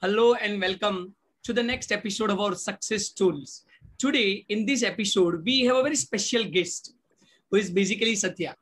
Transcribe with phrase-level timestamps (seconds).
[0.00, 3.66] Hello and welcome to the next episode of our Success Tools.
[3.98, 6.94] Today, in this episode, we have a very special guest
[7.50, 8.56] who is basically Satya.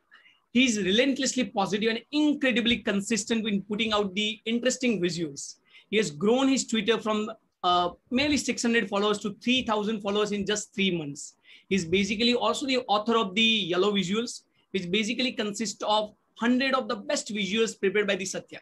[0.53, 5.59] He's relentlessly positive and incredibly consistent in putting out the interesting visuals.
[5.88, 7.30] He has grown his Twitter from
[7.62, 11.36] uh, merely 600 followers to 3000 followers in just three months.
[11.68, 14.43] He's basically also the author of the Yellow Visuals,
[14.73, 18.59] which basically consists of 100 of the best visuals prepared by the Satya.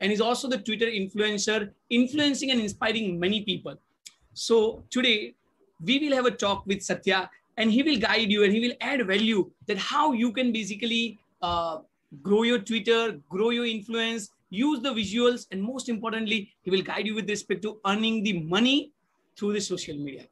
[0.00, 3.76] And he's also the Twitter influencer, influencing and inspiring many people.
[4.34, 5.34] So today,
[5.82, 8.76] we will have a talk with Satya and he will guide you and he will
[8.80, 11.78] add value that how you can basically uh,
[12.22, 17.06] grow your Twitter, grow your influence, use the visuals, and most importantly, he will guide
[17.06, 18.92] you with respect to earning the money
[19.36, 20.24] through the social media.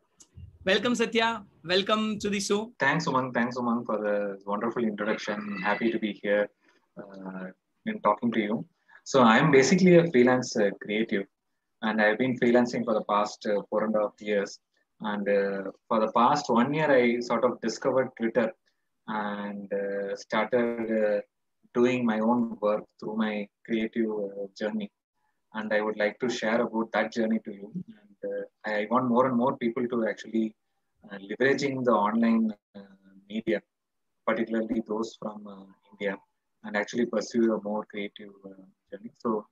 [0.64, 1.44] Welcome, Satya.
[1.64, 2.72] Welcome to the show.
[2.78, 3.34] Thanks, Umang.
[3.34, 5.60] Thanks, Umang, for the wonderful introduction.
[5.62, 6.48] Happy to be here
[6.96, 7.50] uh,
[7.86, 8.64] and talking to you.
[9.06, 11.26] So, I'm basically a freelance uh, creative,
[11.82, 14.58] and I've been freelancing for the past uh, four and a half years.
[15.02, 18.50] And uh, for the past one year, I sort of discovered Twitter
[19.06, 21.20] and uh, started uh,
[21.74, 24.08] doing my own work through my creative
[24.58, 24.90] journey.
[25.52, 27.70] And I would like to share about that journey to you.
[27.74, 30.56] And I want more and more people to actually
[31.12, 32.54] leveraging the online
[33.28, 33.60] media,
[34.26, 35.46] particularly those from
[35.92, 36.16] India,
[36.62, 38.32] and actually pursue a more creative
[38.94, 39.10] journey.
[39.18, 39.46] So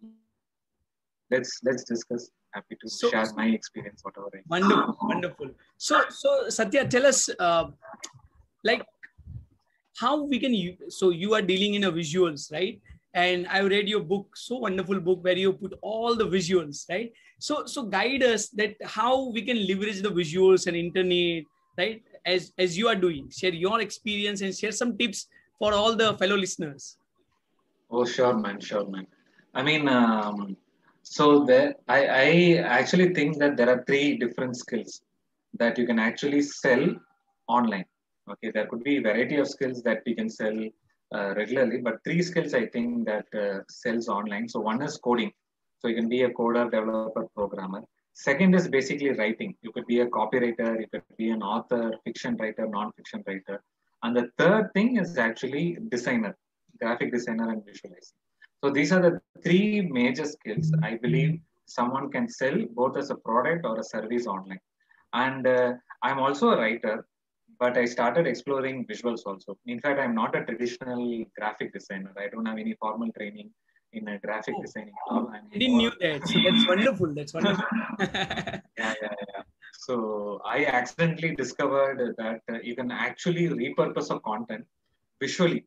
[1.31, 2.31] let's let's discuss.
[2.55, 4.29] Happy to so, share my experience, whatever.
[4.35, 5.51] I wonderful, wonderful.
[5.79, 7.69] So so Satya, tell us, uh,
[8.63, 8.83] like
[9.97, 12.81] how we can use, so you are dealing in a visuals right
[13.15, 17.13] and i read your book so wonderful book where you put all the visuals right
[17.39, 21.45] so so guide us that how we can leverage the visuals and internet
[21.77, 25.27] right as as you are doing share your experience and share some tips
[25.59, 26.97] for all the fellow listeners
[27.91, 29.07] oh sure man sure man
[29.55, 30.57] i mean um,
[31.03, 32.29] so there I, I
[32.81, 35.03] actually think that there are three different skills
[35.59, 36.85] that you can actually sell
[37.49, 37.85] online.
[38.31, 40.57] Okay there could be variety of skills that we can sell
[41.15, 44.49] uh, regularly but three skills i think that uh, sells online.
[44.49, 45.33] So one is coding.
[45.81, 47.83] So you can be a coder developer programmer.
[48.15, 49.57] Second is basically writing.
[49.63, 53.63] You could be a copywriter you could be an author fiction writer non-fiction writer.
[54.05, 56.37] And the third thing is actually designer
[56.81, 58.22] graphic designer and visualizing
[58.63, 61.33] so these are the three major skills i believe
[61.67, 64.63] someone can sell both as a product or a service online
[65.25, 66.97] and uh, i'm also a writer
[67.63, 69.57] but I started exploring visuals also.
[69.67, 72.13] In fact, I'm not a traditional graphic designer.
[72.19, 73.51] I don't have any formal training
[73.93, 74.95] in a graphic oh, designing.
[75.09, 76.27] Oh, I didn't knew that.
[76.27, 77.15] So that's wonderful.
[77.15, 77.65] That's wonderful.
[78.01, 79.43] yeah, yeah, yeah.
[79.87, 84.65] So I accidentally discovered that uh, you can actually repurpose a content
[85.21, 85.65] visually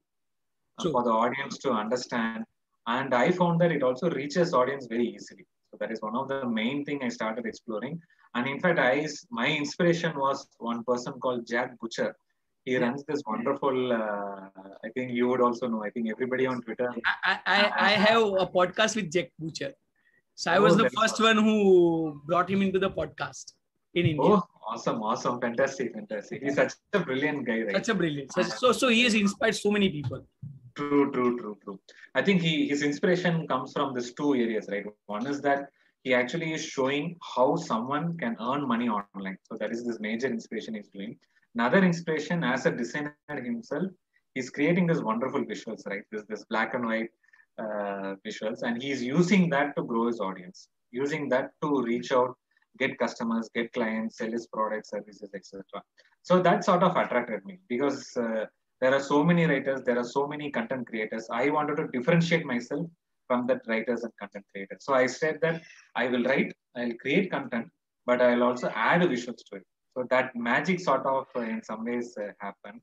[0.79, 2.43] uh, for the audience to understand.
[2.87, 5.45] And I found that it also reaches audience very easily.
[5.71, 7.99] So that is one of the main thing I started exploring.
[8.35, 12.15] And in fact, I my inspiration was one person called Jack Butcher.
[12.65, 13.93] He runs this wonderful.
[13.93, 14.49] Uh,
[14.83, 15.83] I think you would also know.
[15.83, 16.91] I think everybody on Twitter.
[17.23, 19.73] I, I, I have a podcast with Jack Butcher.
[20.35, 23.53] So I was oh, the first one who brought him into the podcast
[23.93, 24.25] in India.
[24.25, 26.43] Oh, awesome, awesome, fantastic, fantastic.
[26.43, 27.75] He's such a brilliant guy, right?
[27.75, 28.33] Such a brilliant.
[28.33, 30.25] Such, so, so he has inspired so many people.
[30.75, 31.79] True, true, true, true.
[32.15, 34.85] I think he his inspiration comes from these two areas, right?
[35.05, 35.69] One is that
[36.03, 39.37] he actually is showing how someone can earn money online.
[39.43, 41.17] So that is this major inspiration he's doing.
[41.55, 43.89] Another inspiration as a designer himself,
[44.33, 46.03] he's creating this wonderful visuals, right?
[46.11, 47.09] This this black and white
[47.57, 52.35] uh, visuals, and he's using that to grow his audience, using that to reach out,
[52.77, 55.63] get customers, get clients, sell his products, services, etc.
[56.21, 58.45] So that sort of attracted me because uh,
[58.81, 61.27] there are so many writers, there are so many content creators.
[61.31, 62.87] I wanted to differentiate myself
[63.27, 64.85] from that writers and content creators.
[64.85, 65.61] So I said that
[65.95, 67.67] I will write, I'll create content,
[68.05, 69.63] but I'll also add visuals to it.
[69.95, 72.81] So that magic sort of uh, in some ways uh, happened.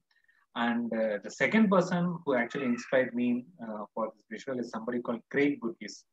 [0.54, 5.00] And uh, the second person who actually inspired me uh, for this visual is somebody
[5.00, 6.04] called Craig Burgess.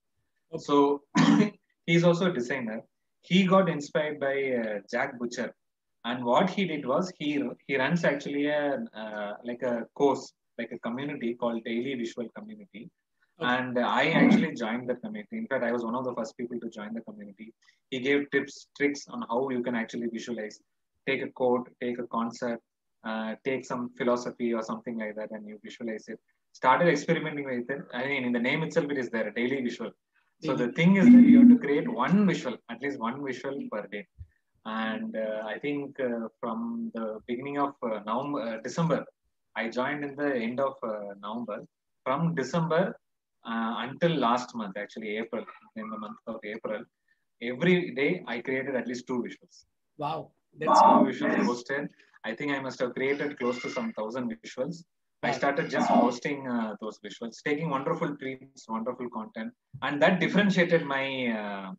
[0.54, 0.64] Okay.
[0.64, 1.02] So
[1.86, 2.82] he's also a designer.
[3.22, 5.54] He got inspired by uh, Jack Butcher.
[6.10, 7.30] And what he did was he
[7.68, 8.62] he runs actually a
[9.02, 10.24] uh, like a course,
[10.60, 12.84] like a community called Daily Visual Community,
[13.40, 15.38] and I actually joined the community.
[15.42, 17.54] In fact, I was one of the first people to join the community.
[17.92, 20.60] He gave tips, tricks on how you can actually visualize.
[21.08, 22.64] Take a quote, take a concept,
[23.10, 26.20] uh, take some philosophy or something like that, and you visualize it.
[26.54, 27.84] Started experimenting with it.
[27.94, 29.92] I mean, in the name itself, it is there, a daily visual.
[30.44, 33.58] So the thing is that you have to create one visual, at least one visual
[33.72, 34.06] per day.
[34.70, 39.06] And uh, I think uh, from the beginning of uh, November, uh, December,
[39.56, 41.66] I joined in the end of uh, November.
[42.06, 42.84] From December,
[43.46, 45.46] uh, until last month, actually April,
[45.76, 46.84] in the month of April,
[47.42, 49.66] every day I created at least two visuals.
[49.98, 51.90] Wow, that's two visuals posted.
[52.24, 54.84] I think I must have created close to some thousand visuals.
[55.24, 59.52] I started just posting uh, those visuals, taking wonderful tweets, wonderful content,
[59.82, 61.06] and that differentiated my
[61.42, 61.72] uh,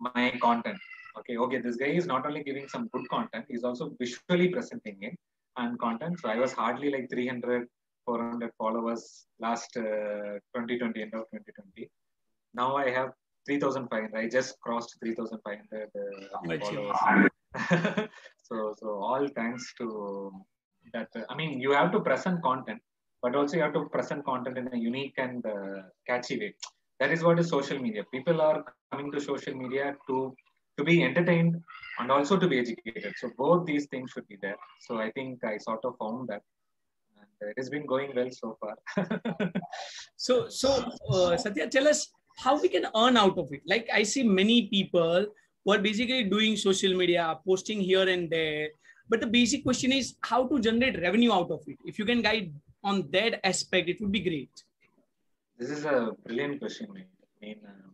[0.00, 0.78] my content.
[1.18, 4.98] Okay, okay, this guy is not only giving some good content, he's also visually presenting
[5.02, 5.14] it
[5.56, 6.18] and content.
[6.20, 7.66] So I was hardly like 300,
[8.06, 11.90] 400 followers last uh, 2020, end of 2020.
[12.54, 13.10] Now I have
[13.46, 14.14] 3,500.
[14.14, 17.28] I just crossed 3,500 uh, followers.
[18.42, 20.32] so, so all thanks to
[20.92, 21.08] that.
[21.16, 22.80] Uh, I mean, you have to present content,
[23.22, 26.54] but also you have to present content in a unique and uh, catchy way.
[27.00, 28.04] That is what is social media.
[28.12, 30.34] People are coming to social media to
[30.78, 31.56] to be entertained
[31.98, 33.12] and also to be educated.
[33.16, 34.56] So both these things should be there.
[34.80, 36.42] So I think I sort of found that.
[37.40, 38.76] And it has been going well so far.
[40.16, 42.08] so, so uh, Satya, tell us
[42.38, 43.62] how we can earn out of it.
[43.66, 45.26] Like I see many people
[45.64, 48.68] who are basically doing social media, posting here and there.
[49.08, 51.78] But the basic question is how to generate revenue out of it.
[51.84, 52.52] If you can guide
[52.84, 54.64] on that aspect, it would be great.
[55.58, 56.88] This is a brilliant question.
[56.90, 57.88] I mean, uh,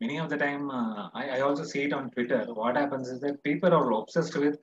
[0.00, 2.44] many of the time uh, I, I, also see it on twitter.
[2.52, 4.58] What happens is that people are obsessed with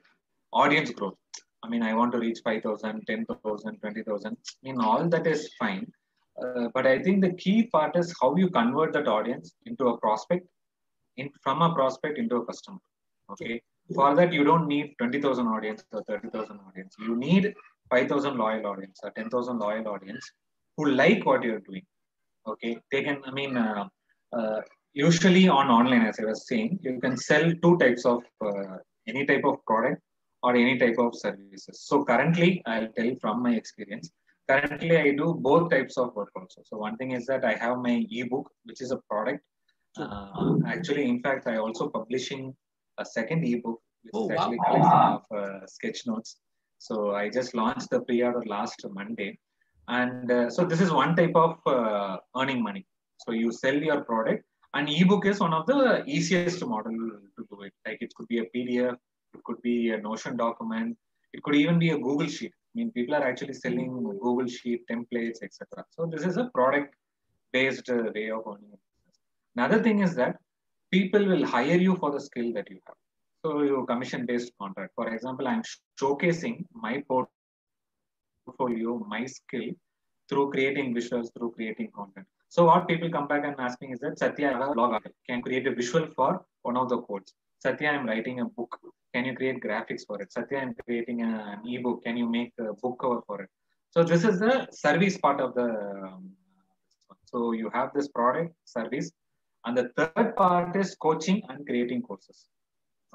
[0.53, 1.17] audience growth.
[1.63, 5.85] I mean i want to reach 5000 10000 20000 i mean all that is fine.
[6.41, 9.97] Uh, but i think the key part is how you convert that audience into a
[9.97, 10.47] prospect
[11.17, 12.79] in from a prospect into a customer
[13.31, 13.61] okay?
[13.95, 16.95] For that you don't need 20000 audience or 30000 audience.
[16.99, 17.53] You need
[17.89, 20.31] 5000 loyal audience or 10000 loyal audience
[20.77, 21.85] who like what you're doing
[22.47, 22.77] okay?
[22.91, 23.87] They can i mean uh,
[24.37, 24.61] uh,
[24.93, 28.77] usually on online, as I was saying, you can sell two types of uh,
[29.07, 30.01] any type of product
[30.43, 31.81] or any type of services.
[31.81, 34.11] So currently, I'll tell you from my experience,
[34.49, 36.61] currently I do both types of work also.
[36.65, 39.43] So one thing is that I have my ebook, which is a product.
[39.97, 42.55] Uh, actually, in fact, I also publishing
[42.97, 44.65] a second ebook, which oh, is actually wow.
[44.65, 46.37] collection of uh, sketch notes.
[46.79, 49.37] So I just launched the pre-order last Monday.
[49.87, 52.85] And uh, so this is one type of uh, earning money.
[53.19, 54.43] So you sell your product
[54.73, 57.73] and ebook is one of the easiest model to do it.
[57.85, 58.95] Like it could be a PDF,
[59.33, 60.97] it could be a Notion document,
[61.33, 62.53] it could even be a Google Sheet.
[62.53, 63.91] I mean, people are actually selling
[64.21, 65.83] Google Sheet templates, etc.
[65.89, 68.77] So this is a product-based uh, way of earning.
[69.55, 70.37] Another thing is that
[70.89, 72.95] people will hire you for the skill that you have.
[73.43, 74.93] So your commission-based contract.
[74.95, 75.63] For example, I'm
[75.99, 77.03] showcasing my
[78.47, 79.71] portfolio, my skill
[80.29, 82.27] through creating visuals, through creating content.
[82.55, 84.91] So what people come back and ask me is that Satya, I have a blog
[84.91, 85.17] article.
[85.27, 87.31] Can create a visual for one of the quotes.
[87.63, 88.77] Satya, I'm writing a book.
[89.13, 90.33] Can you create graphics for it?
[90.33, 92.03] Satya, I'm creating an ebook.
[92.03, 93.49] Can you make a book cover for it?
[93.91, 95.69] So this is the service part of the.
[96.09, 96.31] Um,
[97.23, 99.09] so you have this product service,
[99.63, 102.47] and the third part is coaching and creating courses.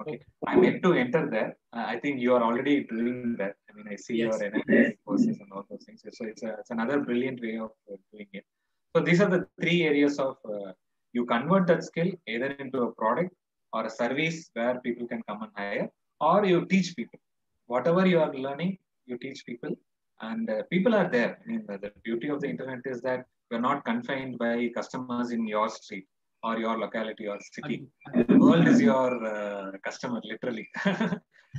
[0.01, 1.59] Okay, I'm yet to enter there.
[1.75, 3.57] Uh, I think you are already doing that.
[3.69, 4.41] I mean, I see yes.
[4.41, 6.01] your NLP courses and all those things.
[6.11, 7.73] So it's, a, it's another brilliant way of
[8.13, 8.45] doing it.
[8.97, 10.73] So these are the three areas of uh,
[11.13, 13.31] you convert that skill either into a product
[13.75, 17.19] or a service where people can come and hire, or you teach people.
[17.67, 19.73] Whatever you are learning, you teach people,
[20.23, 21.37] and uh, people are there.
[21.43, 25.47] I mean, the, beauty of the internet is that you're not confined by customers in
[25.47, 26.07] your street
[26.43, 27.85] or your locality or city.
[28.15, 30.67] The world is your uh, customer, literally.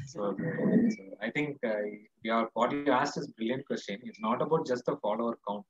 [0.07, 1.83] so, so, I think uh,
[2.23, 3.99] your what you asked is a brilliant question.
[4.05, 5.65] It's not about just the follower count.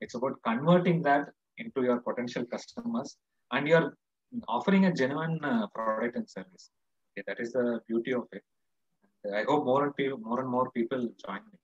[0.00, 3.16] It's about converting that into your potential customers
[3.52, 3.96] and you're
[4.48, 6.70] offering a genuine uh, product and service.
[7.12, 8.42] Okay, that is the beauty of it.
[9.22, 11.58] And I hope more and people, more and more people join me.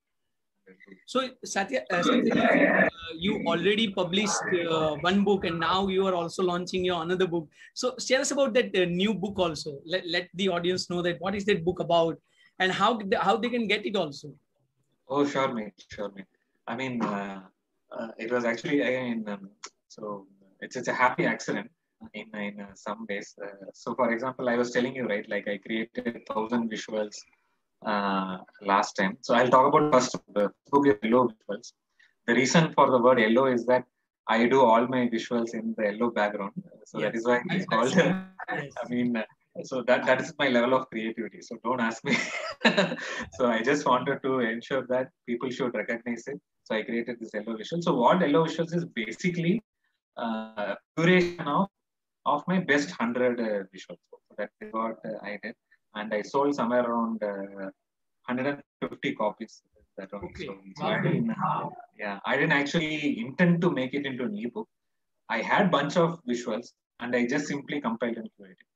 [1.05, 6.13] So Satya, uh, Satya uh, you already published uh, one book and now you are
[6.13, 7.49] also launching your another book.
[7.73, 9.79] So tell us about that uh, new book also.
[9.85, 12.17] Let, let the audience know that what is that book about
[12.59, 14.33] and how how they can get it also.
[15.09, 15.73] Oh, sure, mate.
[15.89, 16.25] Sure, mate.
[16.67, 17.01] I mean,
[17.91, 19.49] uh, uh, it was actually again um,
[19.87, 20.27] so
[20.59, 21.69] it's it's a happy accident
[22.13, 23.35] in in uh, some ways.
[23.43, 27.15] Uh, so for example, I was telling you right, like I created thousand visuals
[27.85, 29.17] uh, last time.
[29.21, 31.73] So I'll talk about first the is yellow visuals.
[32.27, 33.85] The reason for the word yellow is that
[34.27, 36.53] I do all my visuals in the yellow background.
[36.85, 37.07] So yes.
[37.07, 37.97] that is why it's called.
[38.49, 39.23] I mean, uh,
[39.63, 41.41] so that that is my level of creativity.
[41.41, 42.15] So don't ask me.
[43.33, 47.31] so I just wanted to ensure that people should recognize it so I created this
[47.33, 47.81] yellow visual.
[47.81, 49.61] So what yellow visuals is basically
[50.17, 51.67] uh, curation of,
[52.25, 53.43] of my best 100 uh,
[53.73, 53.99] visuals.
[54.11, 55.55] So that is what uh, I did.
[55.95, 57.71] And I sold somewhere around uh,
[58.27, 59.61] 150 copies.
[59.97, 60.45] That okay.
[60.45, 61.35] So, so I didn't,
[61.99, 64.69] yeah, I didn't actually intend to make it into an ebook.
[65.29, 66.67] I had bunch of visuals
[66.99, 68.70] and I just simply compiled and created.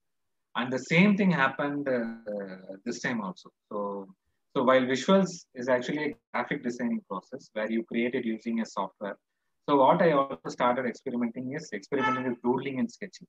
[0.55, 3.49] And the same thing happened uh, this time also.
[3.69, 4.07] So,
[4.55, 8.65] so while visuals is actually a graphic designing process where you create it using a
[8.65, 9.17] software.
[9.67, 13.27] So what I also started experimenting is experimenting with doodling and sketching.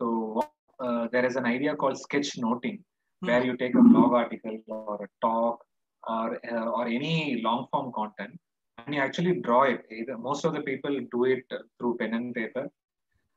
[0.00, 0.42] So
[0.80, 2.82] uh, there is an idea called sketch noting,
[3.20, 5.58] where you take a blog article or a talk
[6.06, 8.38] or uh, or any long form content
[8.78, 9.82] and you actually draw it.
[9.90, 11.44] Either most of the people do it
[11.78, 12.68] through pen and paper.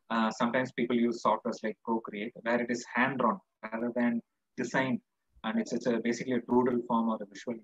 [0.09, 3.39] Uh, sometimes people use softwares like Procreate, where it is hand drawn
[3.71, 4.21] rather than
[4.55, 5.01] designed,
[5.43, 7.57] and it's, it's a, basically a doodle form or a visual.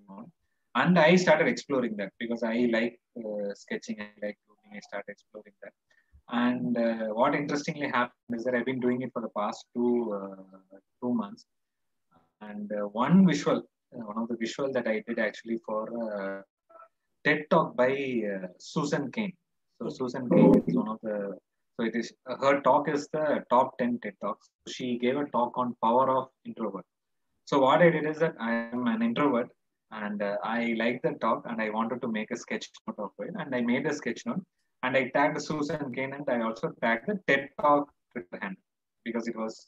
[0.76, 4.76] And I started exploring that because I like uh, sketching, I like doodling.
[4.76, 5.72] I started exploring that.
[6.30, 10.14] And uh, what interestingly happened is that I've been doing it for the past two
[10.14, 11.46] uh, two months.
[12.42, 16.44] And uh, one visual, one of the visual that I did actually for
[17.24, 18.22] TED Talk by
[18.60, 19.32] Susan Cain.
[19.80, 21.38] So Susan Cain is one of the
[21.76, 24.50] so it is her talk is the top 10 TED Talks.
[24.68, 26.86] She gave a talk on power of introvert.
[27.46, 29.50] So what I did is that I am an introvert
[29.92, 33.12] and uh, I like the talk and I wanted to make a sketch note of
[33.20, 34.44] it and I made a sketch note
[34.84, 38.62] and I tagged Susan Cain and I also tagged the TED Talk Twitter handle
[39.04, 39.68] because it was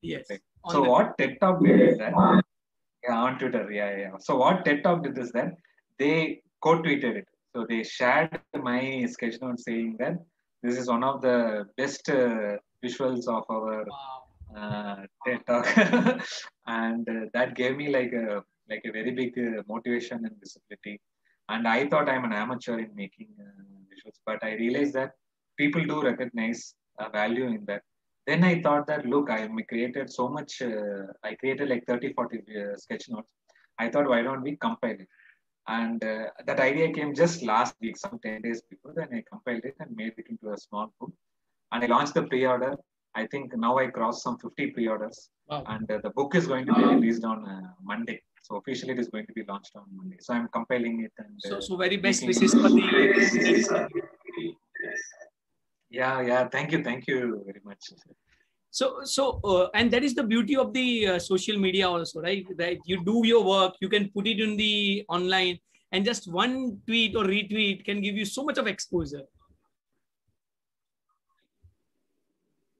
[0.00, 0.26] yes.
[0.70, 2.12] So what TED Talk did is that
[3.02, 4.10] yeah on Twitter yeah yeah.
[4.20, 5.54] So what TED Talk did is that
[5.98, 7.28] they quote-tweeted it.
[7.54, 10.16] So they shared my sketch note saying that
[10.64, 13.84] this is one of the best uh, visuals of our
[14.56, 15.66] uh, TED talk,
[16.66, 20.94] and uh, that gave me like a like a very big uh, motivation and visibility.
[21.50, 25.12] And I thought I'm an amateur in making uh, visuals, but I realized that
[25.58, 27.82] people do recognize a value in that.
[28.26, 30.62] Then I thought that look, I created so much.
[30.62, 32.38] Uh, I created like 30, 40
[32.76, 33.28] sketch notes.
[33.78, 35.08] I thought, why don't we compile it?
[35.66, 38.92] And uh, that idea came just last week, some 10 days before.
[38.94, 41.12] Then I compiled it and made it into a small book.
[41.72, 42.74] And I launched the pre order.
[43.14, 45.30] I think now I crossed some 50 pre orders.
[45.48, 45.64] Wow.
[45.66, 48.22] And uh, the book is going to be released on uh, Monday.
[48.42, 50.16] So officially, it is going to be launched on Monday.
[50.20, 51.12] So I'm compiling it.
[51.18, 53.78] And, so, uh, so very best wishes for the.
[55.90, 56.48] yeah, yeah.
[56.48, 56.82] Thank you.
[56.84, 57.78] Thank you very much
[58.74, 62.44] so so uh, and that is the beauty of the uh, social media also right?
[62.58, 65.60] That you do your work you can put it in the online
[65.92, 69.22] and just one tweet or retweet can give you so much of exposure.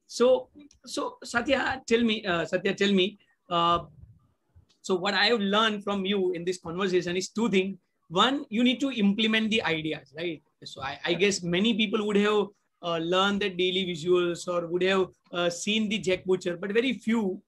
[0.05, 0.49] So
[0.85, 3.17] so satya tell me uh, satya tell me
[3.49, 3.87] uh,
[4.81, 7.79] so what i have learned from you in this conversation is two things.
[8.09, 10.43] One you need to implement the ideas right?
[10.65, 12.47] So i, I guess many people would have
[12.85, 16.93] uh, learn the daily visuals or would have uh, seen the Jack Butcher, but very
[16.93, 17.41] few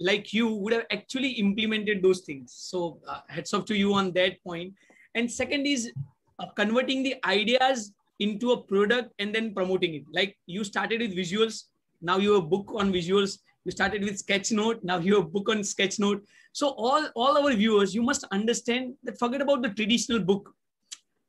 [0.00, 2.52] like you would have actually implemented those things.
[2.56, 4.74] So uh, heads off to you on that point.
[5.14, 5.92] And second is
[6.38, 10.04] uh, converting the ideas into a product and then promoting it.
[10.12, 11.64] Like you started with visuals,
[12.00, 13.38] now you have a book on visuals.
[13.64, 16.22] You started with Sketchnote, now you have a book on Sketchnote.
[16.52, 20.52] So all, all our viewers, you must understand that forget about the traditional book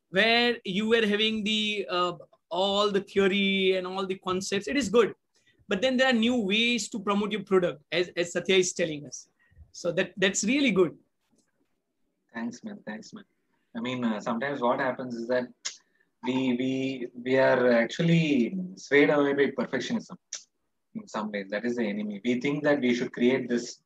[0.10, 2.14] where you were having the uh,
[2.62, 4.68] all the theory and all the concepts.
[4.68, 5.14] It is good.
[5.68, 9.06] But then there are new ways to promote your product, as, as Satya is telling
[9.06, 9.28] us.
[9.72, 10.94] So that that's really good.
[12.34, 12.80] Thanks, man.
[12.86, 13.24] Thanks, man.
[13.78, 15.48] I mean, uh, sometimes what happens is that
[16.26, 16.74] we we
[17.26, 20.18] we are actually swayed away by perfectionism
[20.96, 21.48] in some ways.
[21.50, 22.22] That is the enemy.
[22.28, 23.80] We think that we should create this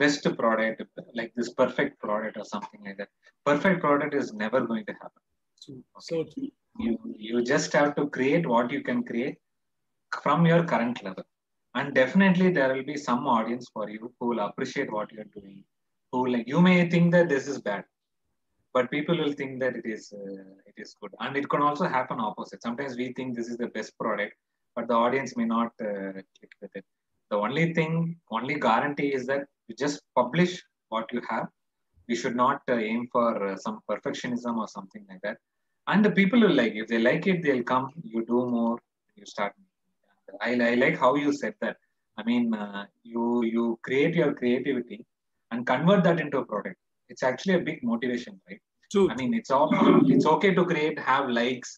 [0.00, 0.82] best product,
[1.14, 3.10] like this perfect product or something like that.
[3.50, 5.22] Perfect product is never going to happen.
[5.68, 5.80] Okay.
[6.08, 9.36] So true you you just have to create what you can create
[10.22, 11.24] from your current level.
[11.74, 15.64] And definitely there will be some audience for you who will appreciate what you're doing
[16.12, 17.84] who like you may think that this is bad
[18.74, 21.12] but people will think that it is uh, it is good.
[21.18, 22.62] And it can also happen opposite.
[22.62, 24.34] Sometimes we think this is the best product
[24.76, 26.84] but the audience may not uh, click with it.
[27.30, 31.48] The only thing only guarantee is that you just publish what you have.
[32.06, 35.38] You should not uh, aim for uh, some perfectionism or something like that
[35.90, 38.78] and the people will like if they like it they'll come you do more
[39.16, 39.52] you start.
[40.40, 41.76] I, I like how you said that.
[42.18, 45.04] I mean uh, you you create your creativity
[45.50, 46.76] and convert that into a product.
[47.08, 48.60] It's actually a big motivation right?
[48.92, 49.08] True.
[49.10, 49.70] i mean it's all
[50.14, 51.70] it's okay to create have likes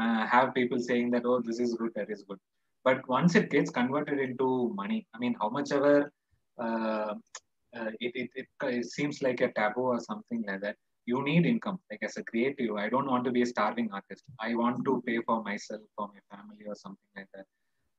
[0.00, 2.38] uh, have people saying that oh this is good that is good.
[2.84, 4.46] But once it gets converted into
[4.80, 5.96] money i mean how much ever
[6.64, 7.14] uh,
[7.76, 8.46] uh, it, it, it,
[8.78, 11.78] it seems like a taboo or something like that you need income.
[11.90, 14.24] Like as a creative, I don't want to be a starving artist.
[14.38, 17.46] I want to pay for myself, for my family, or something like that.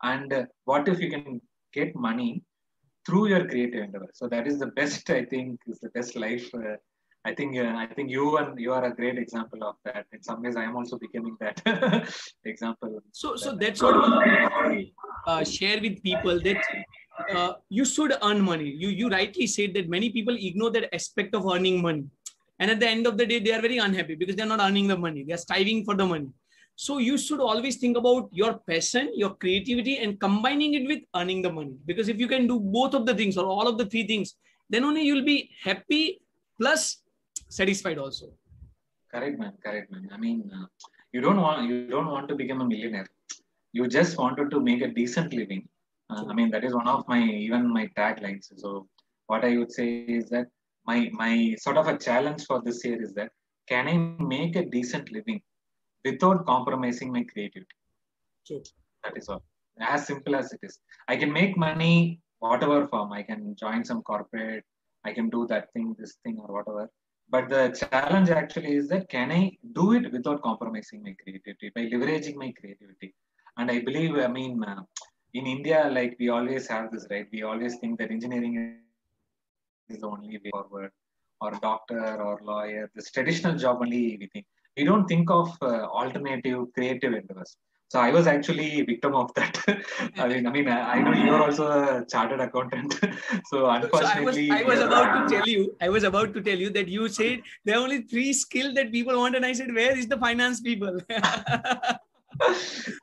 [0.03, 1.41] And uh, what if you can
[1.73, 2.43] get money
[3.05, 4.09] through your creative endeavor?
[4.13, 6.77] So that is the best, I think, is the best life uh,
[7.23, 10.05] I think uh, I think you and you are a great example of that.
[10.11, 11.61] In some ways, I am also becoming that
[12.45, 12.99] example.
[13.11, 13.95] So, so that's what
[14.69, 14.93] we
[15.27, 16.63] uh, share with people that
[17.29, 18.69] uh, you should earn money.
[18.69, 22.05] You you rightly said that many people ignore that aspect of earning money,
[22.61, 24.61] and at the end of the day, they are very unhappy because they are not
[24.61, 25.23] earning the money.
[25.23, 26.29] They are striving for the money.
[26.75, 31.41] So you should always think about your passion, your creativity, and combining it with earning
[31.41, 31.73] the money.
[31.87, 34.35] Because if you can do both of the things or all of the three things,
[34.69, 36.21] then only you'll be happy
[36.59, 37.01] plus
[37.49, 38.27] satisfied also.
[39.11, 39.53] Correct, man.
[39.65, 40.07] Correct, man.
[40.13, 40.67] I mean, uh,
[41.11, 43.07] you don't want you don't want to become a millionaire.
[43.73, 45.67] You just wanted to make a decent living.
[46.11, 48.51] Uh, I mean, that is one of my even my taglines.
[48.55, 48.87] So,
[49.25, 49.87] what I would say
[50.19, 50.47] is that
[50.85, 53.31] my my sort of a challenge for this year is that
[53.67, 55.41] can I make a decent living
[56.03, 57.75] without compromising my creativity?
[58.47, 58.63] True.
[59.03, 59.43] That is all.
[59.79, 60.79] As simple as it is.
[61.07, 63.13] I can make money whatever form.
[63.13, 64.63] I can join some corporate.
[65.05, 66.89] I can do that thing, this thing, or whatever.
[67.29, 71.83] But the challenge actually is that can I do it without compromising my creativity by
[71.85, 73.15] leveraging my creativity?
[73.57, 74.81] And I believe, I mean, uh,
[75.33, 77.27] in India, like we always have this, right?
[77.31, 78.79] We always think that engineering
[79.91, 80.91] is the only way forward,
[81.41, 82.89] or doctor or lawyer.
[82.95, 84.45] This traditional job only we think.
[84.77, 87.57] We don't think of uh, alternative creative endeavors.
[87.91, 89.57] So I was actually a victim of that.
[90.17, 92.97] I mean, I mean, I, I know you're also a chartered accountant.
[93.49, 96.41] so unfortunately, so I was, I was about to tell you, I was about to
[96.41, 99.51] tell you that you said there are only three skills that people want, and I
[99.51, 101.01] said, where is the finance people?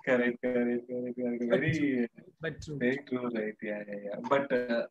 [0.07, 1.45] correct, correct, correct, correct.
[1.50, 2.09] Very,
[2.40, 2.78] but true.
[2.78, 3.54] very true, right?
[3.62, 4.16] Yeah, yeah, yeah.
[4.26, 4.87] But uh,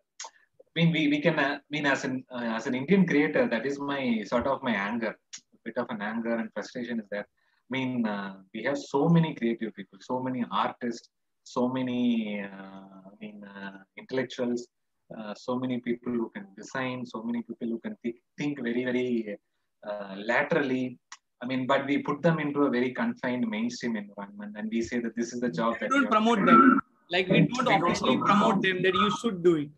[0.78, 3.66] mean, we, we can, uh, I mean, as an uh, as an Indian creator, that
[3.70, 5.14] is my sort of my anger,
[5.58, 7.26] a bit of an anger and frustration is that.
[7.68, 11.10] I mean, uh, we have so many creative people, so many artists,
[11.56, 12.02] so many,
[12.42, 14.62] uh, I mean, uh, intellectuals,
[15.18, 18.84] uh, so many people who can design, so many people who can think, think very,
[18.90, 19.38] very
[19.90, 20.86] uh, laterally.
[21.42, 25.00] I mean, but we put them into a very confined mainstream environment, and we say
[25.00, 26.80] that this is the job We that don't promote them.
[27.10, 29.70] Like we don't We don't officially promote them that you should do it.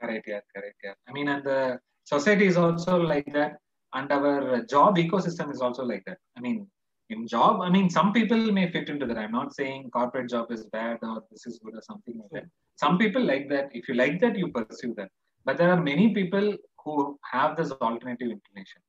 [0.00, 0.94] Correct, yeah, correct, yeah.
[1.08, 3.58] I mean, and the society is also like that,
[3.94, 6.18] and our job ecosystem is also like that.
[6.36, 6.66] I mean,
[7.10, 9.18] in job, I mean, some people may fit into that.
[9.18, 12.44] I'm not saying corporate job is bad or this is good or something like that.
[12.76, 13.68] Some people like that.
[13.72, 15.10] If you like that, you pursue that.
[15.44, 18.80] But there are many people who have this alternative inclination.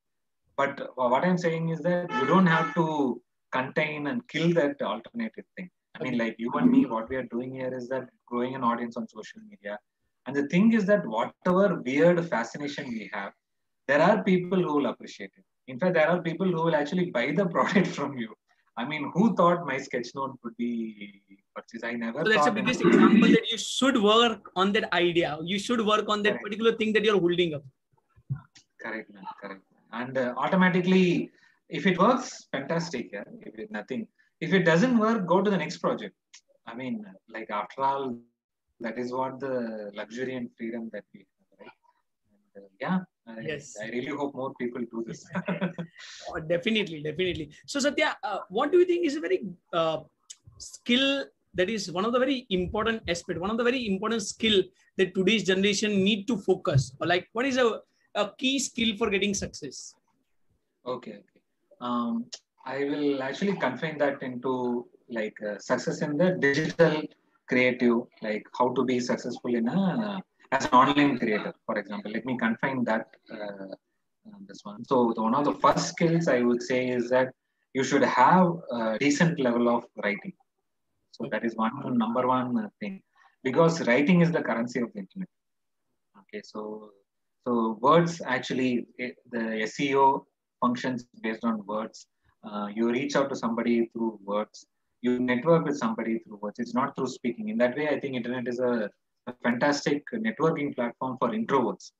[0.56, 5.46] But what I'm saying is that you don't have to contain and kill that alternative
[5.58, 5.70] thing.
[6.00, 8.64] I mean, like you and me, what we are doing here is that growing an
[8.64, 9.78] audience on social media.
[10.28, 13.34] And the thing is that whatever weird fascination we have,
[13.88, 15.44] there are people who will appreciate it.
[15.68, 18.34] In fact, there are people who will actually buy the product from you.
[18.78, 21.22] I mean, who thought my sketch note would be
[21.56, 21.84] purchased?
[21.84, 25.38] I never So that's the biggest example that you should work on that idea.
[25.44, 26.44] You should work on that Correct.
[26.44, 27.64] particular thing that you're holding up.
[28.82, 29.24] Correct, man.
[29.42, 29.62] Correct.
[29.92, 31.32] And uh, automatically,
[31.70, 33.10] if it works, fantastic.
[33.12, 33.24] Yeah.
[33.42, 34.08] If it nothing,
[34.40, 36.16] if it doesn't work, go to the next project.
[36.66, 38.18] I mean, like after all,
[38.82, 41.78] that is what the luxury and freedom that we have, right?
[42.56, 43.00] And, uh, yeah.
[43.28, 43.78] I, Yes.
[43.82, 45.26] I really hope more people do this.
[46.30, 47.52] Oh, definitely, definitely.
[47.66, 49.40] So Satya, uh, what do you think is a very
[49.72, 50.00] uh,
[50.58, 54.64] skill that is one of the very important aspect, one of the very important skill
[54.98, 56.94] that today's generation need to focus?
[57.00, 57.82] Or like, what is a,
[58.16, 59.96] a key skill for getting success?
[60.86, 61.42] Okay, okay.
[61.80, 62.26] Um,
[62.66, 67.04] I will actually confine that into like uh, success in the digital
[67.52, 72.12] creative, like how to be successful in a as an online creator, for example.
[72.12, 73.76] Let me confine that uh,
[74.48, 74.84] this one.
[74.86, 77.34] So the, one of the first skills I would say is that
[77.74, 80.34] you should have a decent level of writing.
[81.12, 83.02] So that is one number one thing
[83.44, 85.30] because writing is the currency of the internet.
[86.22, 86.92] Okay, so
[87.46, 90.26] so words actually eh, the SEO
[90.62, 92.08] functions based on words.
[92.44, 94.66] Uh, you reach out to somebody through words.
[95.02, 96.60] You network with somebody through words.
[96.60, 97.50] It's not through speaking.
[97.50, 98.90] In that way, I think internet is a,
[99.28, 101.92] a fantastic networking platform for introverts.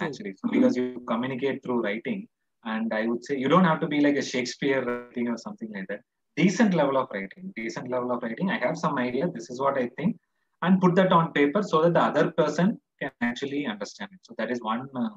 [0.00, 2.28] Actually, so because you communicate through writing,
[2.64, 5.70] and I would say you don't have to be like a Shakespeare writing or something
[5.74, 6.00] like that.
[6.36, 7.52] Decent level of writing.
[7.56, 8.50] Decent level of writing.
[8.50, 9.28] I have some idea.
[9.28, 10.18] This is what I think,
[10.62, 14.20] and put that on paper so that the other person can actually understand it.
[14.22, 15.08] So that is one uh,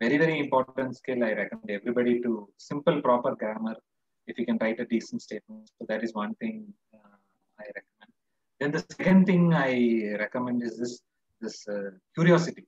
[0.00, 3.76] very very important skill I recommend everybody to simple proper grammar.
[4.30, 6.56] If you can write a decent statement, so that is one thing
[6.94, 7.16] uh,
[7.62, 8.12] I recommend.
[8.60, 9.72] Then the second thing I
[10.24, 10.94] recommend is this
[11.40, 12.66] this uh, curiosity.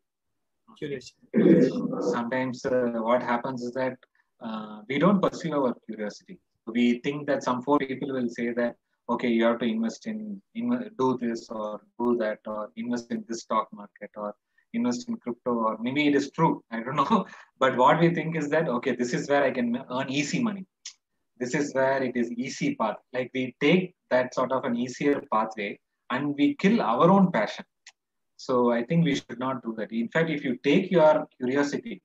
[0.79, 1.13] Curious.
[2.17, 3.97] Sometimes uh, what happens is that
[4.41, 6.39] uh, we don't pursue our curiosity.
[6.67, 8.77] We think that some four people will say that
[9.11, 13.25] okay, you have to invest in, in do this or do that or invest in
[13.29, 14.35] this stock market or
[14.75, 17.27] invest in crypto or maybe it is true i don't know
[17.59, 20.65] but what we think is that okay this is where i can earn easy money
[21.43, 22.99] this is where it is easy path.
[23.13, 25.77] Like we take that sort of an easier pathway
[26.11, 27.65] and we kill our own passion.
[28.47, 29.91] So i think we should not do that.
[30.03, 31.97] In fact if you take your curiosity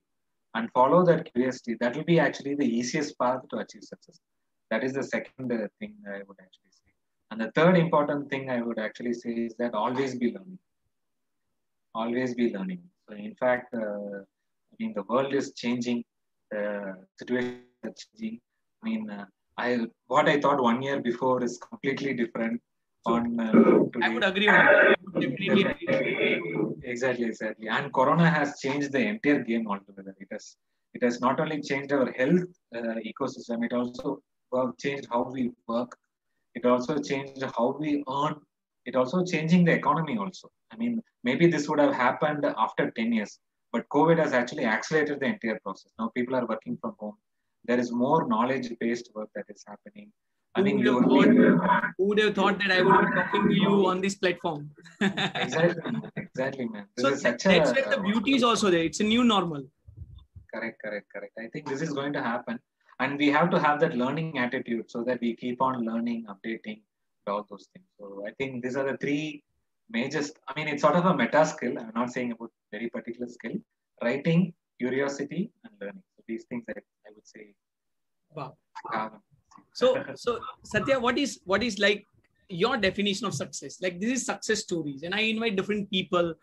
[0.55, 4.17] and follow that curiosity that will be actually the easiest path to achieve success.
[4.71, 6.89] That is the second uh, thing i would actually say.
[7.29, 10.59] And the third important thing i would actually say is that always be learning.
[11.93, 12.81] Always be learning.
[13.07, 14.17] So in fact uh,
[14.71, 16.03] i mean the world is changing.
[16.51, 16.63] The
[17.19, 18.39] situation is changing
[18.87, 19.25] mean uh,
[19.65, 19.69] i
[20.13, 22.61] what i thought one year before is completely different
[23.05, 24.97] on uh, I would agree on that.
[25.21, 26.77] Definitely agree.
[26.83, 27.67] exactly exactly.
[27.67, 30.15] And corona has changed the entire game altogether.
[30.19, 30.55] It has
[30.93, 34.21] it has not only changed our health uh, ecosystem it also
[34.79, 35.97] changed how we work.
[36.55, 38.35] It also changed how we earn.
[38.85, 40.49] It also changing the economy also.
[40.71, 43.39] I mean maybe this would have happened after 10 years
[43.73, 45.91] but covid has actually accelerated the entire process.
[45.99, 47.17] Now people are working from home
[47.67, 50.11] there is more knowledge based work that is happening.
[50.55, 53.49] I Who mean would, have thought, who would have thought that I would be talking
[53.49, 54.71] to you on this platform?
[55.01, 58.83] exactly exactly man this so that's where the beauty is also there.
[58.83, 59.63] It's a new normal.
[60.53, 61.33] correct correct correct.
[61.39, 62.59] I think this is going to happen.
[62.99, 66.81] And we have to have that learning attitude so that we keep on learning updating
[67.27, 67.87] all those things.
[67.99, 69.43] So i think these are the three
[69.95, 71.77] major i mean it's sort of a meta skill.
[71.77, 73.57] I'm not saying about very particular skill.
[74.03, 77.53] Writing curiosity and learning these things i, I would say
[78.35, 78.57] Wow.
[78.91, 79.13] have
[79.73, 82.05] So, so Satya, what is what is like
[82.49, 83.77] your definition of success?
[83.81, 86.33] Like this is success stories, and I invite different people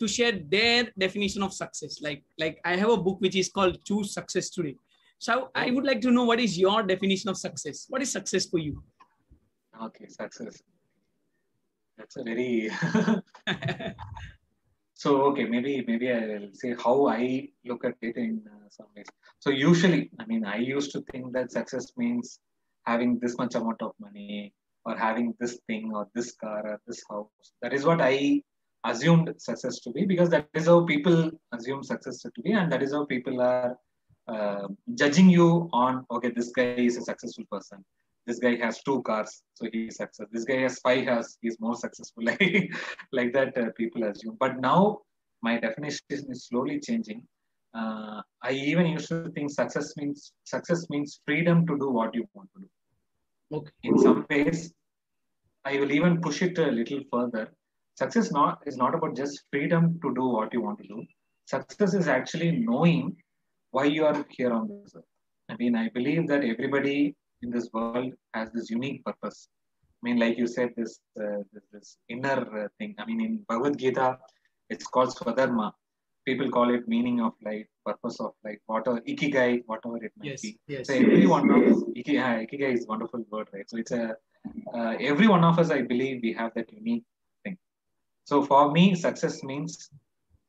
[0.00, 2.00] to share their definition of success.
[2.02, 4.76] Like, like I have a book which is called Choose Success Today.
[5.18, 7.86] So I would like to know what is your definition of success?
[7.88, 8.82] What is success for you?
[9.82, 10.62] okay success
[11.98, 12.70] that's a very
[15.04, 17.22] so okay maybe maybe i will say how i
[17.70, 19.10] look at it in uh, some ways.
[19.44, 22.38] So usually i mean i used to think that success means
[22.90, 24.54] having this much amount of money
[24.86, 27.52] or having this thing or this car or this house.
[27.62, 28.42] That is what i
[28.92, 32.82] assumed success to be because that is how people assume success to be and that
[32.86, 33.76] is how people are
[34.34, 37.84] uh, judging you on okay this guy is a successful person
[38.26, 40.32] this guy has two cars so he's successful.
[40.32, 42.24] this guy has five cars he's more successful.
[42.30, 42.74] Like
[43.12, 44.36] like that uh, people assume.
[44.38, 45.00] But now
[45.42, 47.22] my definition is slowly changing.
[47.74, 52.24] Uh, i even used to think success means success means freedom to do what you
[52.34, 52.68] want to do.
[53.56, 53.72] Okay.
[53.88, 54.72] in some ways
[55.70, 57.44] i will even push it a little further.
[57.96, 61.04] Success not is not about just freedom to do what you want to do.
[61.46, 63.16] Success is actually knowing
[63.70, 65.12] why you are here on this earth.
[65.50, 69.38] I mean i believe that everybody in this world has this unique purpose
[70.00, 70.92] i mean like you said this
[71.24, 74.08] uh, this, this inner uh, thing i mean in bhagavad gita
[74.74, 75.68] it's called swadharma
[76.28, 80.42] people call it meaning of life purpose of life whatever ikigai whatever it might Yes.
[80.46, 80.84] be Yes.
[80.88, 83.68] so every one of us, iki, yeah, ikigai is a wonderful word, right?
[83.72, 84.04] So it's a
[84.78, 87.04] uh, every one of us, I believe, we have that unique
[87.44, 87.56] thing.
[88.30, 89.72] So for me, success means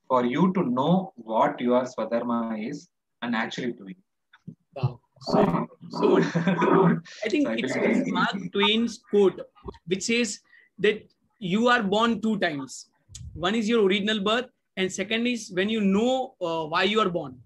[0.10, 0.94] for you to know
[1.32, 2.80] what your swadharma is
[3.22, 4.00] and actually doing.
[4.76, 4.90] Wow.
[5.22, 6.18] So, so
[7.26, 9.40] I think it's, it's Mark Twain's quote,
[9.88, 10.40] which says
[10.80, 11.08] that
[11.40, 12.90] you are born two times.
[13.34, 14.46] One is your original birth,
[14.78, 17.38] and second is when you know uh, why you are born.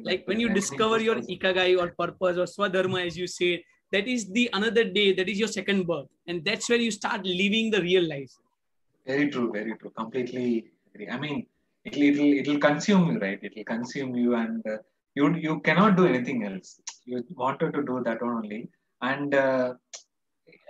[0.00, 4.26] Like when you discover your ikigai or purpose or swadharma, as you say, that is
[4.32, 5.12] the another day.
[5.12, 8.32] That is your second birth, and that's where you start living the real life.
[9.06, 9.92] Very true, very true.
[9.96, 11.08] Completely agree.
[11.08, 11.46] I mean,
[11.84, 13.38] it'll it'll it'll consume you, right?
[13.40, 14.78] It'll consume you, and uh,
[15.16, 16.80] you you cannot do anything else.
[17.04, 18.68] You wanted to do that only,
[19.00, 19.74] and uh,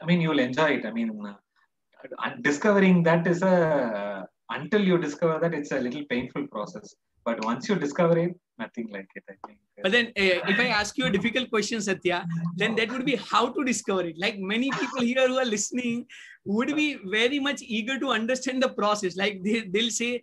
[0.03, 0.87] I mean, you'll enjoy it.
[0.87, 6.47] I mean, uh, discovering that is a until you discover that it's a little painful
[6.49, 6.95] process.
[7.25, 9.25] But once you discover it, nothing like it.
[9.29, 9.59] I think.
[9.83, 13.17] But then, uh, if I ask you a difficult question, Satya, then that would be
[13.17, 14.17] how to discover it.
[14.17, 16.07] Like many people here who are listening
[16.45, 19.17] would be very much eager to understand the process.
[19.17, 20.23] Like they, they'll say,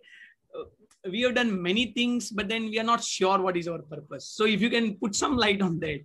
[1.10, 4.26] we have done many things, but then we are not sure what is our purpose.
[4.26, 6.00] So if you can put some light on that.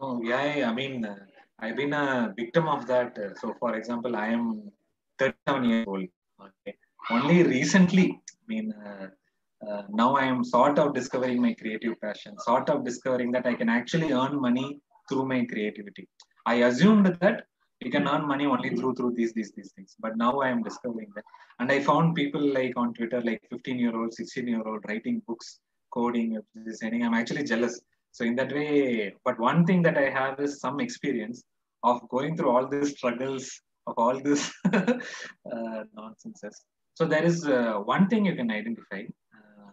[0.00, 1.16] Oh, yeah, I mean, uh,
[1.58, 3.18] I've been a victim of that.
[3.18, 4.70] Uh, so, for example, I am
[5.18, 6.08] 37 years old.
[6.40, 6.76] Okay.
[7.10, 9.08] Only recently, I mean, uh,
[9.66, 13.54] uh, now I am sort of discovering my creative passion, sort of discovering that I
[13.54, 16.08] can actually earn money through my creativity.
[16.46, 17.44] I assumed that
[17.80, 20.62] you can earn money only through through these these these things, but now I am
[20.62, 21.24] discovering that.
[21.58, 25.22] And I found people like on Twitter, like 15 year old, 16 year old, writing
[25.26, 25.60] books,
[25.92, 27.04] coding, designing.
[27.04, 27.80] I'm actually jealous.
[28.12, 31.42] So in that way, but one thing that I have is some experience
[31.82, 35.84] of going through all these struggles of all this uh.
[36.94, 39.02] So there is uh, one thing you can identify.
[39.34, 39.72] Uh,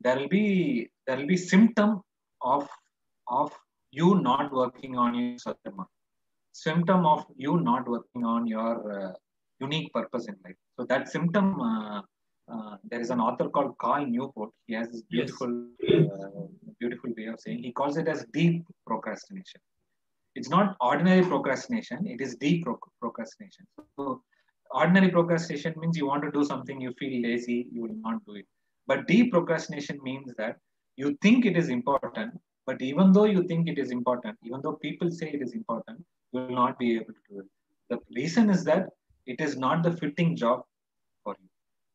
[0.00, 2.00] there will be there will be symptom
[2.40, 2.68] of
[3.28, 3.52] of
[3.90, 5.84] you not working on your swadharma,
[6.52, 9.12] symptom of you not working on your uh,
[9.60, 10.56] unique purpose in life.
[10.78, 12.02] So that symptom, uh,
[12.52, 14.50] uh, there is an author called Cal Newport.
[14.66, 16.46] He has this beautiful, uh,
[16.80, 17.62] beautiful way of saying.
[17.62, 19.60] He calls it as deep procrastination.
[20.34, 23.66] It's not ordinary procrastination; it is deep pro- procrastination.
[23.98, 24.22] So,
[24.70, 28.36] ordinary procrastination means you want to do something, you feel lazy, you will not do
[28.36, 28.46] it.
[28.86, 30.56] But deep procrastination means that
[30.96, 32.32] you think it is important,
[32.66, 36.02] but even though you think it is important, even though people say it is important,
[36.32, 37.46] you will not be able to do it.
[37.90, 38.88] The reason is that
[39.26, 40.62] it is not the fitting job
[41.24, 41.48] for you.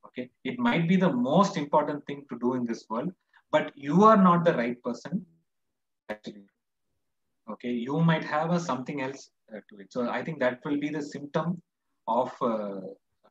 [0.08, 0.30] Okay.
[0.44, 3.12] It might be the most important thing to do in this world,
[3.52, 5.26] but you are not the right person
[6.10, 6.46] actually.
[7.50, 7.72] Okay.
[7.72, 9.92] You might have a something else uh, to it.
[9.92, 11.62] So I think that will be the symptom
[12.08, 12.82] of uh,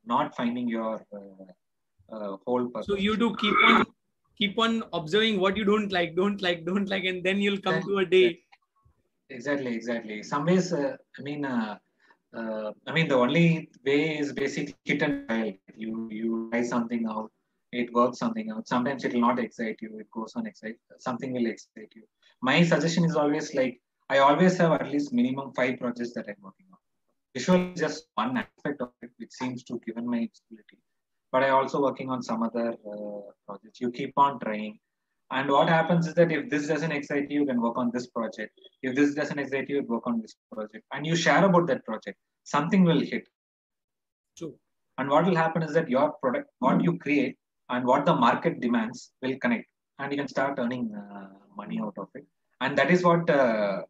[0.04, 2.86] not finding your uh, uh, whole purpose.
[2.86, 3.84] So you do keep on
[4.38, 7.82] keep on observing what you don't like, don't like, don't like, and then you'll come
[7.82, 8.38] to a day.
[9.28, 10.22] Exactly, exactly.
[10.22, 11.78] Some ways, uh, I mean, uh,
[12.36, 15.52] uh, I mean, the only way is basically and trial.
[15.74, 17.30] You you try something out,
[17.72, 18.68] it works something out.
[18.68, 19.98] Sometimes it will not excite you.
[19.98, 20.76] It goes on excite.
[20.98, 22.04] Something will excite you.
[22.40, 26.42] My suggestion is always like I always have at least minimum five projects that I'm
[26.42, 26.78] working on.
[27.34, 30.78] Visual is just one aspect of it, which seems to given my ability.
[31.32, 33.80] But I also working on some other uh, projects.
[33.80, 34.78] You keep on trying.
[35.30, 38.06] And what happens is that if this doesn't excite you, you can work on this
[38.06, 38.52] project.
[38.82, 40.84] If this doesn't excite you, work on this project.
[40.92, 42.16] And you share about that project.
[42.44, 43.26] Something will hit.
[44.38, 44.54] True.
[44.98, 47.36] And what will happen is that your product, what you create,
[47.68, 49.66] and what the market demands will connect.
[49.98, 52.24] And you can start earning uh, money out of it.
[52.60, 53.82] And that is what uh,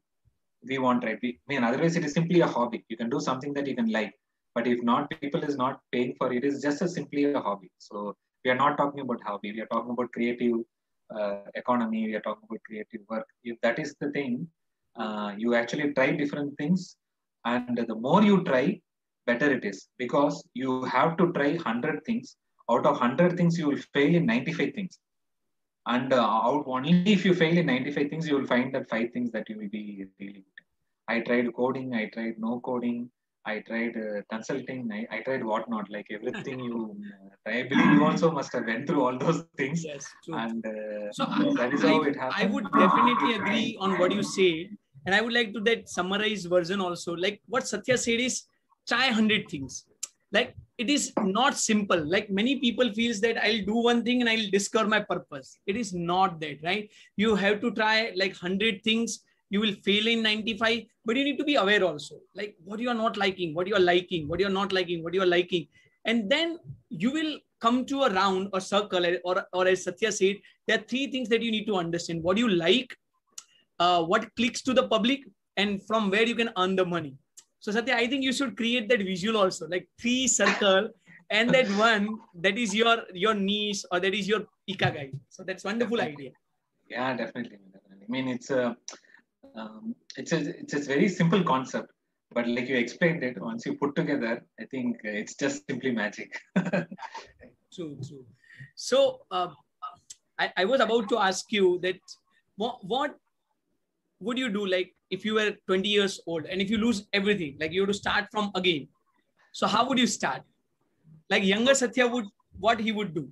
[0.66, 1.18] we want, right?
[1.22, 2.84] We, I mean, otherwise, it is simply a hobby.
[2.88, 4.14] You can do something that you can like.
[4.54, 6.38] But if not, people is not paying for it.
[6.38, 7.70] It is just a simply a hobby.
[7.78, 9.52] So we are not talking about hobby.
[9.52, 10.54] We are talking about creative
[11.14, 13.26] uh, economy, we are talking about creative work.
[13.44, 14.48] If that is the thing,
[14.96, 16.96] uh, you actually try different things,
[17.44, 18.80] and the more you try,
[19.26, 22.36] better it is because you have to try 100 things.
[22.70, 24.98] Out of 100 things, you will fail in 95 things.
[25.86, 29.12] And uh, out only if you fail in 95 things, you will find that five
[29.12, 30.64] things that you will be really good.
[31.08, 33.10] I tried coding, I tried no coding,
[33.46, 34.90] I tried uh, consulting.
[34.92, 36.96] I, I tried whatnot, like everything you.
[37.46, 39.84] Uh, I believe you also must have went through all those things.
[39.84, 40.34] Yes, true.
[40.34, 41.24] And uh, So
[41.56, 42.42] that is I, how it happened.
[42.42, 44.70] I would definitely agree on what you say,
[45.06, 47.14] and I would like to that summarized version also.
[47.14, 48.42] Like what Satya said is
[48.88, 49.86] try hundred things.
[50.32, 52.04] Like it is not simple.
[52.04, 55.58] Like many people feels that I'll do one thing and I'll discover my purpose.
[55.66, 56.90] It is not that, right?
[57.16, 59.20] You have to try like hundred things.
[59.50, 62.88] You will fail in 95, but you need to be aware also, like what you
[62.88, 65.32] are not liking, what you are liking, what you are not liking, what you are
[65.34, 65.68] liking,
[66.04, 66.58] and then
[66.90, 70.82] you will come to a round or circle, or or as Satya said, there are
[70.82, 72.22] three things that you need to understand.
[72.22, 72.96] What you like
[73.78, 75.20] uh, what clicks to the public
[75.56, 77.14] and from where you can earn the money.
[77.60, 80.88] So satya i think you should create that visual also like three circle
[81.30, 82.04] and that one
[82.44, 86.30] that is your your niche or that is your ikigai so that's wonderful idea.
[86.88, 87.58] Yeah, definitely.
[87.72, 88.06] definitely.
[88.06, 88.76] I mean, it's a,
[89.56, 91.90] um, it's a, it's a very simple concept,
[92.32, 96.38] but like you explained it, once you put together, I think it's just simply magic.
[97.74, 98.24] true true.
[98.74, 99.48] So uh,
[100.38, 101.98] I, I was about to ask you that
[102.56, 103.16] what, what
[104.20, 107.56] would you do like if you were 20 years old and if you lose everything
[107.60, 108.88] like you have to start from again?
[109.52, 110.42] So how would you start?
[111.30, 112.26] Like younger satya would
[112.58, 113.28] what he would do?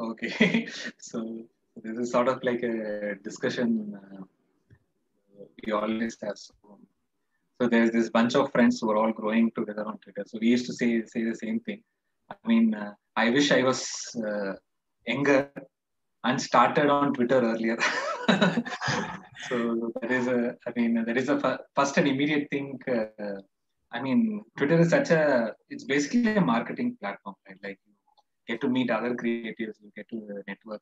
[0.00, 0.66] Okay,
[0.98, 1.44] so
[1.76, 4.24] this is sort of like a discussion uh,
[5.66, 6.36] we always have.
[6.36, 6.54] So,
[7.60, 10.24] so there's this bunch of friends who are all growing together on Twitter.
[10.26, 11.82] So we used to say say the same thing.
[12.30, 13.80] I mean, uh, I wish I was
[14.16, 14.54] uh,
[15.06, 15.50] younger
[16.24, 17.78] and started on Twitter earlier.
[19.48, 22.78] so that is a, I mean, that is a first and immediate thing.
[22.88, 23.40] Uh,
[23.92, 27.58] I mean, Twitter is such a, it's basically a marketing platform, right?
[27.62, 27.92] Like you
[28.48, 30.80] get to meet other creatives, you get to network.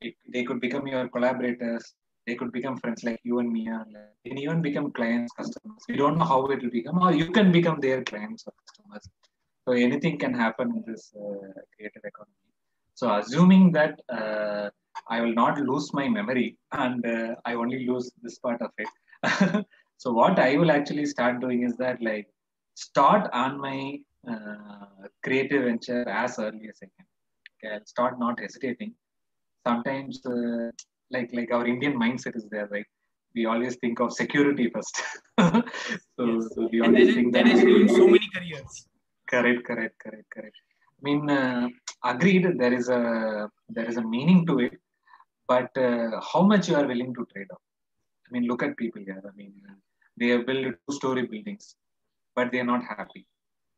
[0.00, 1.94] It, they could become your collaborators.
[2.26, 3.66] They could become friends like you and me.
[3.66, 5.82] And they can even become clients, customers.
[5.88, 9.08] We don't know how it will become, or you can become their clients or customers.
[9.66, 12.34] So anything can happen in this uh, creative economy.
[12.94, 14.70] So assuming that uh,
[15.08, 19.66] I will not lose my memory and uh, I only lose this part of it.
[19.96, 22.28] so what I will actually start doing is that like
[22.74, 23.98] start on my
[24.30, 27.06] uh, creative venture as early as I can.
[27.56, 28.94] Okay, I'll start not hesitating.
[29.66, 30.70] Sometimes uh,
[31.16, 32.86] like like our Indian mindset is there, right?
[33.34, 34.96] We always think of security first.
[36.16, 36.54] so, Yes.
[36.54, 38.86] so we always is, think that is ruined so many careers
[39.32, 40.56] Correct, correct, correct, correct.
[40.98, 41.68] I mean, uh,
[42.04, 42.46] agreed.
[42.58, 44.74] There is a there is a meaning to it,
[45.48, 47.62] but uh, how much you are willing to trade off?
[48.26, 49.22] I mean, look at people here.
[49.30, 49.54] I mean,
[50.18, 51.74] they have built two-story buildings,
[52.36, 53.26] but they are not happy.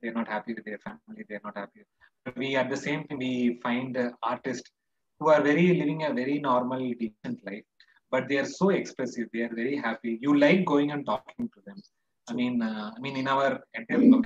[0.02, 1.24] They are not happy with their family.
[1.28, 1.84] They are not happy.
[2.24, 4.70] But we at the same time we find uh, artists
[5.18, 7.64] who are very living a very normal, decent life,
[8.10, 9.28] but they are so expressive.
[9.32, 10.18] They are very happy.
[10.20, 11.80] You like going and talking to them.
[12.28, 14.22] I mean, uh, I mean, in our entire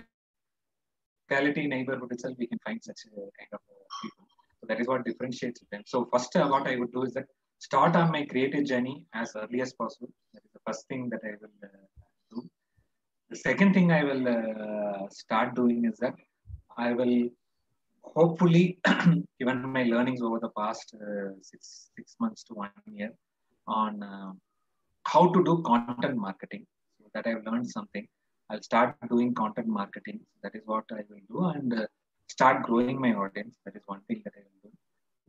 [1.31, 3.61] locality neighborhood itself, we can find such a kind of
[4.03, 4.26] people.
[4.61, 5.83] So that is what differentiates them.
[5.87, 7.26] So first, uh, what I would do is that
[7.59, 10.11] start on my creative journey as early as possible.
[10.35, 11.68] That is the first thing that I will uh,
[12.33, 12.48] do.
[13.31, 16.14] The second thing I will uh, start doing is that
[16.76, 17.29] I will
[18.02, 18.78] hopefully,
[19.38, 23.12] given my learnings over the past uh, six six months to one year,
[23.66, 24.32] on uh,
[25.06, 26.66] how to do content marketing.
[26.98, 28.06] So that I've learned something.
[28.50, 30.20] I'll start doing content marketing.
[30.42, 31.86] That is what I will do, and uh,
[32.28, 33.56] start growing my audience.
[33.64, 34.76] That is one thing that I will do.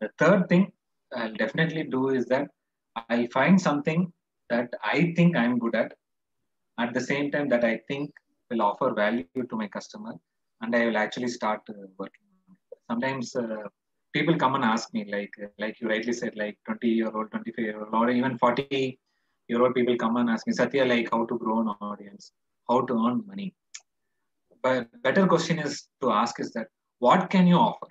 [0.02, 0.72] The third thing
[1.16, 2.48] I'll definitely do is that
[3.10, 4.12] I'll find something
[4.50, 5.94] that I think I'm good at,
[6.80, 8.12] at the same time that I think
[8.50, 10.14] will offer value to my customer,
[10.62, 12.31] and I will actually start uh, working.
[12.92, 13.68] Sometimes uh,
[14.16, 17.66] people come and ask me, like like you rightly said, like 20 year old, 25
[17.66, 19.00] year old, or even 40
[19.48, 22.32] year old people come and ask me, Satya, like how to grow an audience,
[22.70, 23.54] how to earn money.
[24.64, 26.68] But better question is to ask is that
[27.00, 27.88] what can you offer?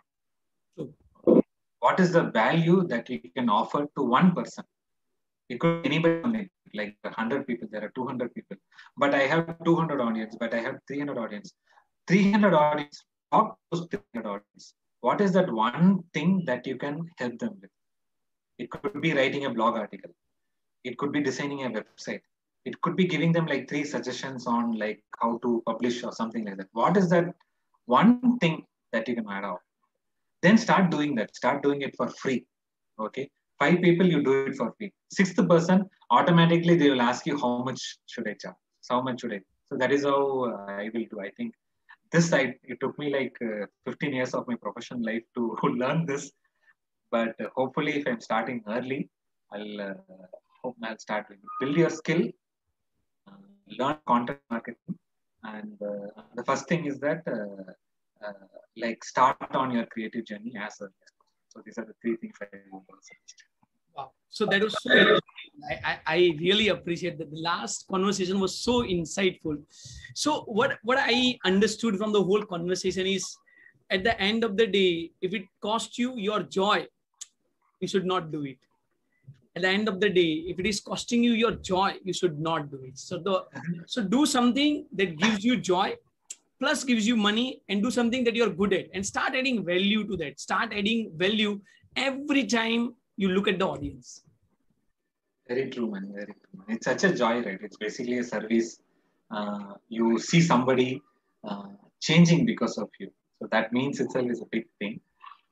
[1.80, 4.64] What is the value that you can offer to one person?
[5.48, 8.56] It could be anybody, like 100 people, there are 200 people,
[8.96, 11.52] but I have 200 audience, but I have 300 audience.
[12.06, 14.74] 300 audience, talk to 300 audience.
[15.00, 17.70] What is that one thing that you can help them with?
[18.58, 20.10] It could be writing a blog article.
[20.84, 22.20] It could be designing a website.
[22.64, 26.44] It could be giving them like three suggestions on like how to publish or something
[26.44, 26.68] like that.
[26.72, 27.34] What is that
[27.86, 29.56] one thing that you can add on?
[30.42, 31.34] Then start doing that.
[31.34, 32.44] Start doing it for free.
[32.98, 33.30] Okay.
[33.58, 34.92] Five people, you do it for free.
[35.10, 38.56] Sixth person, automatically they will ask you how much should I charge?
[38.88, 39.40] How much should I?
[39.70, 41.20] So that is how uh, I will do.
[41.20, 41.54] I think
[42.12, 46.07] this I it took me like uh, 15 years of my professional life to learn
[46.07, 46.31] this.
[47.11, 49.09] But uh, hopefully, if I'm starting early,
[49.53, 49.94] I'll uh,
[50.62, 52.23] hope I'll start with build your skill,
[53.29, 53.33] uh,
[53.79, 54.99] learn content marketing,
[55.44, 57.23] and uh, the first thing is that
[58.77, 61.49] like start on your creative journey as early as possible.
[61.49, 63.44] So these are the three things I will suggest.
[63.96, 64.12] Wow.
[64.29, 65.18] So that was so
[65.85, 67.31] I, I really appreciate that.
[67.31, 69.61] The last conversation was so insightful.
[70.14, 73.37] So what what I understood from the whole conversation is
[73.90, 76.87] at the end of the day, if it costs you your joy,
[77.81, 78.59] you should not do it.
[79.57, 82.38] At the end of the day, if it is costing you your joy, you should
[82.38, 82.96] not do it.
[82.96, 83.44] So the
[83.87, 85.96] so do something that gives you joy
[86.61, 90.07] plus gives you money and do something that you're good at and start adding value
[90.07, 91.59] to that start adding value
[91.96, 94.22] every time you look at the audience.
[95.48, 97.61] Very true man very true it's such a joy right?
[97.66, 98.68] It's basically a service
[99.37, 100.88] uh, you see somebody
[101.48, 101.68] uh,
[102.00, 103.11] changing because of you.
[103.38, 105.00] So that means itself is a big thing.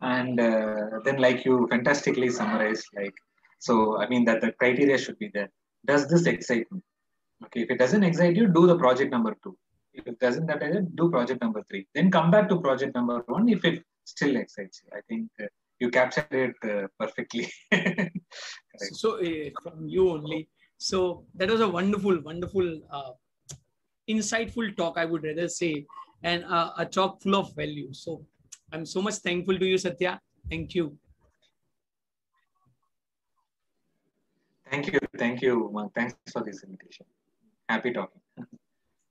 [0.00, 3.16] And uh, then like you fantastically summarized like
[3.66, 5.50] so i mean that the criteria should be there.
[5.90, 6.80] Does this excite me?
[7.44, 9.56] Okay if it doesn't excite you do the project number two.
[9.92, 10.60] If it doesn't that
[11.00, 11.86] do project number three.
[11.94, 14.90] Then come back to project number one if it still excites you.
[14.98, 15.46] I think uh,
[15.80, 17.50] you captured it uh, perfectly.
[18.76, 20.48] so uh, from you only.
[20.78, 23.12] So that was a wonderful, wonderful, uh,
[24.08, 24.96] insightful talk.
[24.96, 25.86] I would rather say,
[26.22, 27.92] and uh, a talk full of value.
[27.92, 28.24] So
[28.72, 30.20] I'm so much thankful to you, Satya.
[30.48, 30.96] Thank you.
[34.70, 35.90] Thank you, thank you.
[35.94, 37.06] Thanks for this invitation.
[37.68, 38.20] Happy talking.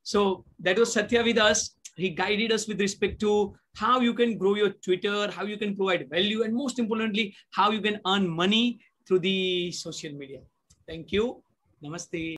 [0.04, 1.76] So that was Satya with us.
[1.98, 5.76] He guided us with respect to how you can grow your Twitter, how you can
[5.76, 10.42] provide value, and most importantly, how you can earn money through the social media.
[10.88, 11.44] Thank you.
[11.84, 12.24] Namaste.